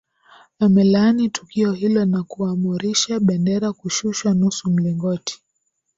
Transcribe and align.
amelaani 0.59 1.29
tukio 1.29 1.71
hilo 1.71 2.05
na 2.05 2.23
kuamurisha 2.23 3.19
bendera 3.19 3.73
kushushwa 3.73 4.33
nusu 4.33 4.69
mlingoti 4.71 5.41